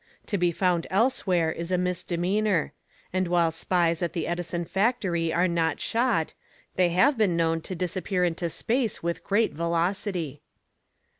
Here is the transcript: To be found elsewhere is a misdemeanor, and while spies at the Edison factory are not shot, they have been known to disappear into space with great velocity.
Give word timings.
To 0.25 0.37
be 0.39 0.51
found 0.51 0.87
elsewhere 0.89 1.51
is 1.51 1.71
a 1.71 1.77
misdemeanor, 1.77 2.73
and 3.13 3.27
while 3.27 3.51
spies 3.51 4.01
at 4.01 4.13
the 4.13 4.25
Edison 4.25 4.65
factory 4.65 5.31
are 5.31 5.47
not 5.47 5.79
shot, 5.79 6.33
they 6.75 6.89
have 6.89 7.19
been 7.19 7.37
known 7.37 7.61
to 7.61 7.75
disappear 7.75 8.23
into 8.25 8.49
space 8.49 9.03
with 9.03 9.23
great 9.23 9.53
velocity. 9.53 10.41